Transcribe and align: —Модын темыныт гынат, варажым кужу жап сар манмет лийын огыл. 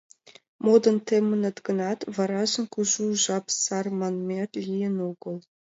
—Модын 0.63 0.97
темыныт 1.07 1.57
гынат, 1.67 1.99
варажым 2.15 2.65
кужу 2.73 3.05
жап 3.23 3.45
сар 3.63 3.85
манмет 3.99 4.51
лийын 4.65 4.95
огыл. 5.09 5.35